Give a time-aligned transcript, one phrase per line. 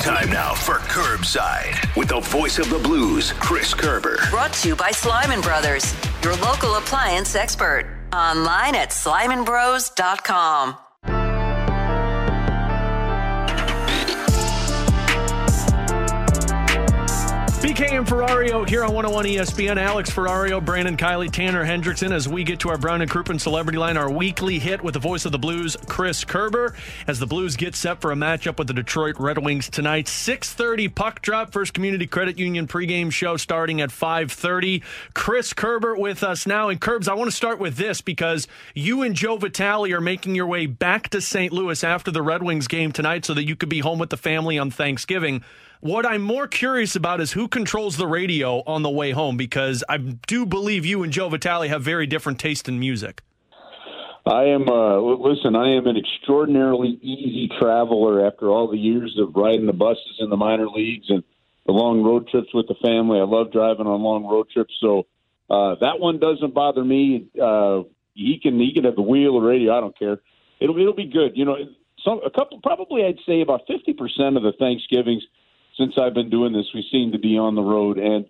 [0.00, 4.18] Time now for Curbside with the voice of the blues, Chris Kerber.
[4.30, 7.84] Brought to you by Slyman Brothers, your local appliance expert.
[8.12, 10.76] Online at slymanbros.com.
[17.78, 19.76] BK and Ferrario here on 101 ESPN.
[19.76, 23.78] Alex Ferrario, Brandon Kiley, Tanner Hendrickson as we get to our Brown and Crouppen Celebrity
[23.78, 26.74] Line, our weekly hit with the voice of the Blues, Chris Kerber,
[27.06, 30.06] as the Blues get set for a matchup with the Detroit Red Wings tonight.
[30.06, 34.82] 6.30 puck drop, First Community Credit Union pregame show starting at 5.30.
[35.14, 36.70] Chris Kerber with us now.
[36.70, 40.34] And Kerbs, I want to start with this because you and Joe Vitale are making
[40.34, 41.52] your way back to St.
[41.52, 44.16] Louis after the Red Wings game tonight so that you could be home with the
[44.16, 45.44] family on Thanksgiving.
[45.80, 49.84] What I'm more curious about is who controls the radio on the way home because
[49.88, 53.22] I do believe you and Joe Vitale have very different taste in music.
[54.26, 54.68] I am.
[54.68, 59.72] Uh, listen, I am an extraordinarily easy traveler after all the years of riding the
[59.72, 61.22] buses in the minor leagues and
[61.66, 63.20] the long road trips with the family.
[63.20, 65.06] I love driving on long road trips, so
[65.50, 67.28] uh, that one doesn't bother me.
[67.40, 67.82] Uh,
[68.14, 69.76] he can he can have the wheel or radio.
[69.76, 70.18] I don't care.
[70.60, 71.32] It'll it'll be good.
[71.34, 71.56] You know,
[72.04, 75.22] some a couple probably I'd say about fifty percent of the Thanksgivings
[75.78, 78.26] since I've been doing this, we seem to be on the road, and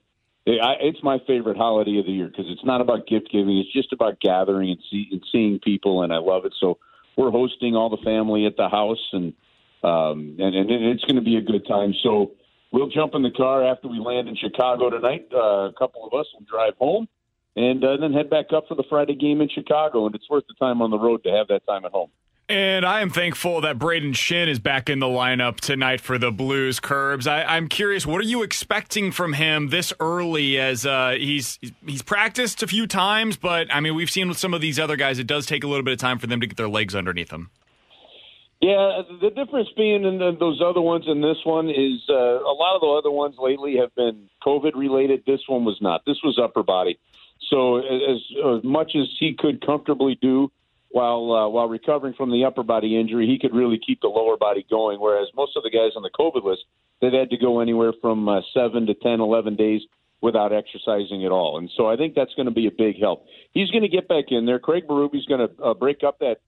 [0.47, 3.93] it's my favorite holiday of the year because it's not about gift giving; it's just
[3.93, 6.55] about gathering and, see, and seeing people, and I love it.
[6.61, 6.79] So
[7.17, 9.33] we're hosting all the family at the house, and
[9.83, 11.95] um, and, and it's going to be a good time.
[12.03, 12.33] So
[12.71, 15.29] we'll jump in the car after we land in Chicago tonight.
[15.33, 17.09] Uh, a couple of us will drive home,
[17.57, 20.07] and uh, then head back up for the Friday game in Chicago.
[20.07, 22.11] And it's worth the time on the road to have that time at home.
[22.51, 26.31] And I am thankful that Brayden Schenn is back in the lineup tonight for the
[26.31, 27.27] Blues Kerbs.
[27.27, 30.59] I, am curious, what are you expecting from him this early?
[30.59, 34.55] As uh, he's he's practiced a few times, but I mean, we've seen with some
[34.55, 36.47] of these other guys, it does take a little bit of time for them to
[36.47, 37.51] get their legs underneath them.
[38.63, 42.55] Yeah, the difference being in the, those other ones and this one is uh, a
[42.57, 45.23] lot of the other ones lately have been COVID related.
[45.27, 46.01] This one was not.
[46.07, 46.99] This was upper body.
[47.51, 48.21] So as,
[48.57, 50.51] as much as he could comfortably do
[50.91, 54.37] while uh, while recovering from the upper body injury, he could really keep the lower
[54.37, 55.01] body going.
[55.01, 56.65] Whereas most of the guys on the COVID list,
[57.01, 59.83] they've had to go anywhere from uh, seven to ten, eleven days
[60.21, 61.59] without exercising at all.
[61.59, 63.27] And so I think that's going to be a big help.
[63.53, 64.59] He's going to get back in there.
[64.59, 66.39] Craig Berube's going to uh, break up that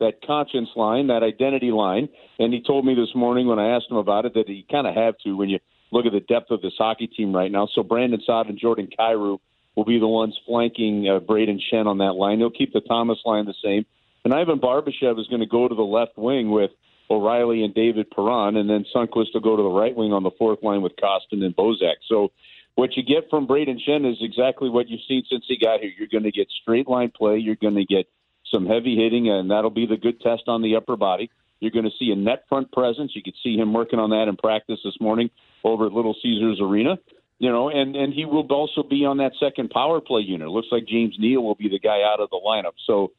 [0.00, 2.08] that conscience line, that identity line.
[2.38, 4.86] And he told me this morning when I asked him about it that he kind
[4.86, 5.58] of have to when you
[5.92, 7.68] look at the depth of this hockey team right now.
[7.74, 9.38] So Brandon Saad and Jordan Kyrou
[9.76, 12.38] will be the ones flanking uh, Brayden Schenn on that line.
[12.38, 13.86] He'll keep the Thomas line the same.
[14.24, 16.70] And Ivan Barbashev is going to go to the left wing with
[17.10, 20.30] O'Reilly and David Perron, and then Sundqvist will go to the right wing on the
[20.38, 21.96] fourth line with Kostin and Bozak.
[22.08, 22.30] So
[22.76, 25.90] what you get from Brayden Schenn is exactly what you've seen since he got here.
[25.98, 27.38] You're going to get straight line play.
[27.38, 28.06] You're going to get
[28.50, 31.30] some heavy hitting, and that'll be the good test on the upper body.
[31.60, 33.12] You're going to see a net front presence.
[33.14, 35.30] You could see him working on that in practice this morning
[35.64, 36.98] over at Little Caesars Arena.
[37.40, 40.46] You know, and and he will also be on that second power play unit.
[40.46, 42.74] It looks like James Neal will be the guy out of the lineup.
[42.86, 43.12] So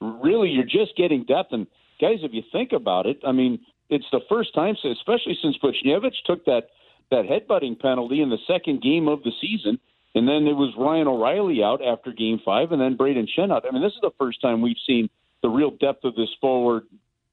[0.00, 1.52] really, you're just getting depth.
[1.52, 1.66] And
[2.00, 3.60] guys, if you think about it, I mean,
[3.90, 6.68] it's the first time, especially since Buchnevich took that
[7.10, 9.78] that headbutting penalty in the second game of the season.
[10.14, 13.66] And then it was Ryan O'Reilly out after game five, and then Brayden Schenn out.
[13.68, 15.10] I mean, this is the first time we've seen
[15.42, 16.84] the real depth of this forward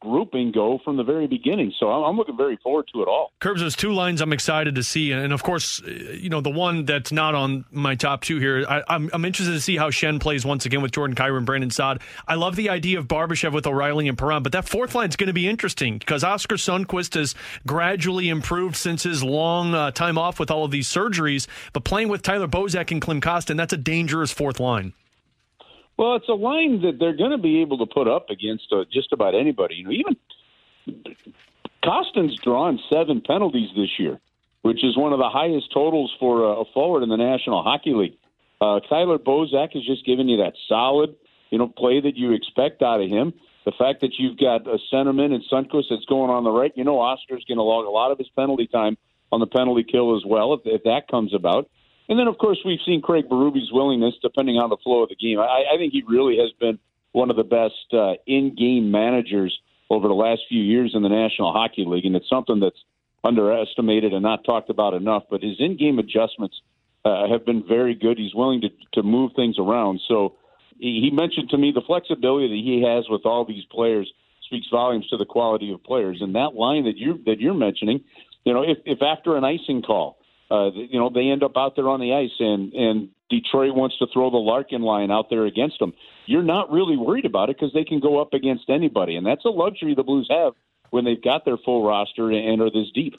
[0.03, 1.73] grouping go from the very beginning.
[1.79, 3.31] So I'm, looking very forward to it all.
[3.41, 6.85] Kerbs, there's two lines I'm excited to see, and of course, you know the one
[6.85, 8.65] that's not on my top two here.
[8.67, 11.45] I, am I'm, I'm interested to see how Schenn plays once again with Jordan and
[11.45, 12.01] Brandon Saad.
[12.27, 15.15] I love the idea of Barbashev with O'Reilly and Perron, but that fourth line is
[15.15, 17.33] going to be interesting because Oscar Sundqvist has
[17.65, 21.47] gradually improved since his long uh, time off with all of these surgeries.
[21.71, 24.94] But playing with Tyler Bozak and Klim Kostin, that's a dangerous fourth line.
[25.98, 28.84] Well, it's a line that they're going to be able to put up against uh,
[28.92, 29.75] just about anybody.
[29.75, 31.16] You know, even
[31.84, 34.19] Kostin's drawn seven penalties this year,
[34.63, 38.18] which is one of the highest totals for a forward in the National Hockey League.
[38.60, 41.16] Uh, Tyler Bozak has just given you that solid,
[41.50, 43.34] you know, play that you expect out of him.
[43.66, 46.84] The fact that you've got a centerman and Sundqvist that's going on the right, you
[46.84, 48.98] know, Oscar's going to log a lot of his penalty time
[49.31, 51.69] on the penalty kill as well if, if that comes about.
[52.09, 55.15] And then, of course, we've seen Craig Berube's willingness, depending on the flow of the
[55.15, 55.39] game.
[55.39, 56.77] I, I think he really has been
[57.13, 59.57] one of the best uh, in-game managers
[59.89, 62.83] over the last few years in the National Hockey League, and it's something that's
[63.23, 65.23] underestimated and not talked about enough.
[65.29, 66.61] But his in-game adjustments
[67.05, 68.17] uh, have been very good.
[68.17, 70.01] He's willing to to move things around.
[70.07, 70.35] So
[70.79, 74.11] he mentioned to me the flexibility that he has with all these players
[74.45, 76.17] speaks volumes to the quality of players.
[76.21, 78.03] And that line that you that you're mentioning,
[78.45, 80.17] you know, if, if after an icing call,
[80.51, 83.98] uh, you know, they end up out there on the ice and and Detroit wants
[83.98, 85.94] to throw the Larkin line out there against them,
[86.25, 89.45] you're not really worried about it because they can go up against anybody, and that's
[89.45, 90.54] a luxury the Blues have
[90.92, 93.16] when they've got their full roster and are this deep.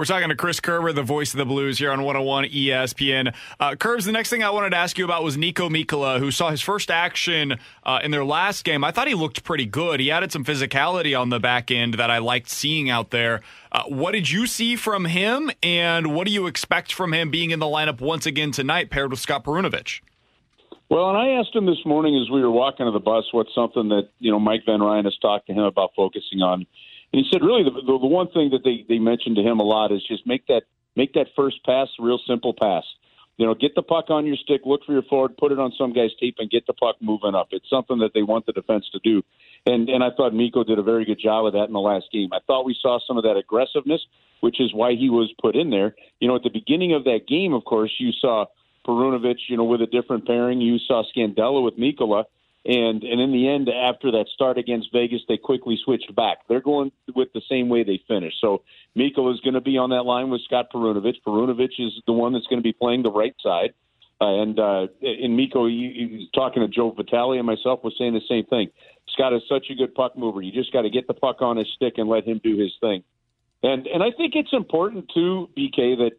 [0.00, 3.34] We're talking to Chris Kerber, the voice of the Blues here on 101 ESPN.
[3.60, 6.30] Uh, Kerbs, the next thing I wanted to ask you about was Niko Mikkola, who
[6.30, 8.82] saw his first action uh, in their last game.
[8.82, 10.00] I thought he looked pretty good.
[10.00, 13.42] He added some physicality on the back end that I liked seeing out there.
[13.70, 17.50] Uh, what did you see from him, and what do you expect from him being
[17.50, 20.00] in the lineup once again tonight, paired with Scott Perunovich?
[20.88, 23.54] Well, and I asked him this morning as we were walking to the bus what's
[23.54, 26.66] something that you know Mike Van Ryn has talked to him about focusing on
[27.12, 29.64] he said, really, the, the, the one thing that they, they mentioned to him a
[29.64, 30.62] lot is just make that
[30.96, 32.84] make that first pass a real simple pass.
[33.36, 35.72] You know, get the puck on your stick, look for your forward, put it on
[35.78, 37.48] some guy's tape, and get the puck moving up.
[37.52, 39.22] It's something that they want the defense to do.
[39.66, 42.06] And and I thought Miko did a very good job of that in the last
[42.12, 42.28] game.
[42.32, 44.02] I thought we saw some of that aggressiveness,
[44.40, 45.94] which is why he was put in there.
[46.20, 48.46] You know, at the beginning of that game, of course, you saw
[48.86, 50.60] Perunovich, you know, with a different pairing.
[50.60, 52.24] You saw Scandella with Mikkola
[52.64, 56.38] and and in the end, after that start against Vegas, they quickly switched back.
[56.48, 58.36] They're going with the same way they finished.
[58.40, 58.62] So
[58.94, 61.22] Miko is going to be on that line with Scott Perunovich.
[61.26, 63.72] Perunovich is the one that's going to be playing the right side.
[64.20, 68.20] Uh, and uh, in Mikko, he's talking to Joe Vitale and myself was saying the
[68.28, 68.68] same thing.
[69.08, 70.42] Scott is such a good puck mover.
[70.42, 72.72] You just got to get the puck on his stick and let him do his
[72.80, 73.02] thing.
[73.62, 76.12] And and I think it's important too, BK, that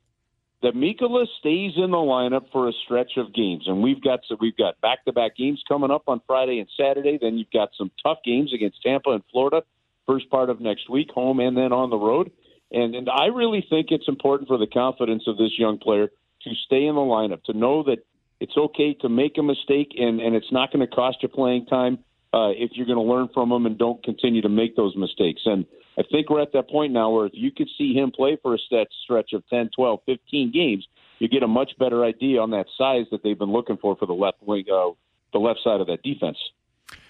[0.61, 4.37] that Mikkola stays in the lineup for a stretch of games, and we've got so
[4.39, 7.17] we've got back to back games coming up on Friday and Saturday.
[7.21, 9.63] Then you've got some tough games against Tampa and Florida,
[10.05, 12.31] first part of next week, home and then on the road.
[12.71, 16.07] And and I really think it's important for the confidence of this young player
[16.43, 17.97] to stay in the lineup, to know that
[18.39, 21.65] it's okay to make a mistake, and and it's not going to cost you playing
[21.65, 21.99] time
[22.33, 25.41] uh, if you're going to learn from them and don't continue to make those mistakes.
[25.45, 25.65] And
[25.97, 28.55] I think we're at that point now where if you could see him play for
[28.55, 30.87] a set stretch of 10, 12, 15 games,
[31.19, 34.05] you get a much better idea on that size that they've been looking for for
[34.05, 34.91] the left wing, uh,
[35.33, 36.37] the left side of that defense.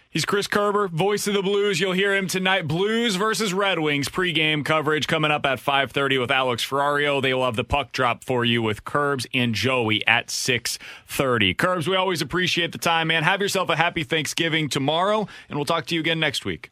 [0.09, 1.79] He's Chris Kerber, voice of the Blues.
[1.79, 2.67] You'll hear him tonight.
[2.67, 7.21] Blues versus Red Wings pregame coverage coming up at 5:30 with Alex Ferrario.
[7.21, 11.53] They will have the puck drop for you with Kerbs and Joey at 6:30.
[11.53, 13.23] Kerbs, we always appreciate the time, man.
[13.23, 16.71] Have yourself a happy Thanksgiving tomorrow, and we'll talk to you again next week.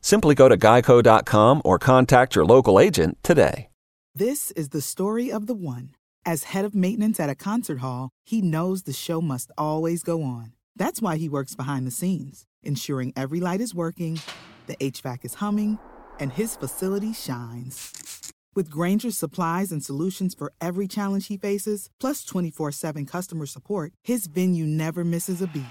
[0.00, 3.68] Simply go to geico.com or contact your local agent today.
[4.14, 5.90] This is the story of the one.
[6.26, 10.22] As head of maintenance at a concert hall, he knows the show must always go
[10.22, 10.52] on.
[10.74, 14.20] That's why he works behind the scenes, ensuring every light is working,
[14.66, 15.78] the HVAC is humming,
[16.18, 18.32] and his facility shines.
[18.54, 23.92] With Grainger's supplies and solutions for every challenge he faces, plus 24 7 customer support,
[24.02, 25.62] his venue never misses a beat.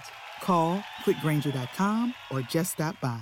[0.42, 3.22] Call quickgranger.com or just stop by.